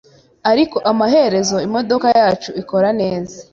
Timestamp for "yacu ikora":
2.19-2.89